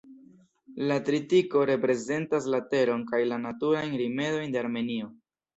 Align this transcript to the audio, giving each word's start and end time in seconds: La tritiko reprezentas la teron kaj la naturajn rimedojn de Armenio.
La 0.91 0.95
tritiko 1.09 1.61
reprezentas 1.71 2.49
la 2.55 2.63
teron 2.73 3.05
kaj 3.13 3.21
la 3.33 3.41
naturajn 3.45 3.95
rimedojn 4.03 4.57
de 4.57 4.63
Armenio. 4.67 5.17